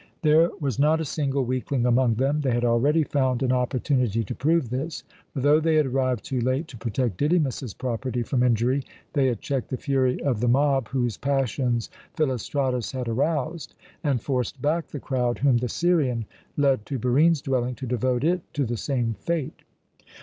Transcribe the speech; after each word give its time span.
There 0.23 0.49
was 0.59 0.79
not 0.79 0.99
a 0.99 1.05
single 1.05 1.45
weakling 1.45 1.85
among 1.85 2.15
them. 2.15 2.41
They 2.41 2.53
had 2.55 2.65
already 2.65 3.03
found 3.03 3.43
an 3.43 3.51
opportunity 3.51 4.23
to 4.23 4.33
prove 4.33 4.71
this; 4.71 5.03
for, 5.31 5.41
though 5.41 5.59
they 5.59 5.75
had 5.75 5.85
arrived 5.85 6.23
too 6.25 6.41
late 6.41 6.67
to 6.69 6.77
protect 6.77 7.17
Didymus's 7.17 7.75
property 7.75 8.23
from 8.23 8.41
injury, 8.41 8.83
they 9.13 9.27
had 9.27 9.41
checked 9.41 9.69
the 9.69 9.77
fury 9.77 10.19
of 10.23 10.39
the 10.39 10.47
mob 10.47 10.87
whose 10.87 11.17
passions 11.17 11.91
Philostratus 12.15 12.91
had 12.91 13.07
aroused, 13.07 13.75
and 14.03 14.19
forced 14.19 14.59
back 14.59 14.87
the 14.87 14.99
crowd 14.99 15.37
whom 15.37 15.57
the 15.57 15.69
Syrian 15.69 16.25
led 16.57 16.83
to 16.87 16.97
Barine's 16.97 17.39
dwelling 17.43 17.75
to 17.75 17.85
devote 17.85 18.23
it 18.23 18.41
to 18.55 18.65
the 18.65 18.77
same 18.77 19.13
fate. 19.13 19.59